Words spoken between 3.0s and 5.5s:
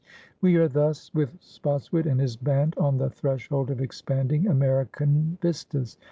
threshold of expanding American